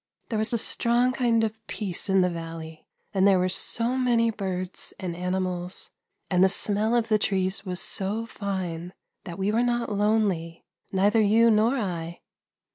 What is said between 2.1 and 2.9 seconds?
the valley,